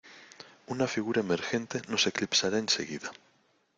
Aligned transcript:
Una 0.73 0.87
figura 0.87 1.21
emergente 1.21 1.83
nos 1.87 2.07
eclipsará 2.07 2.57
enseguida. 2.57 3.11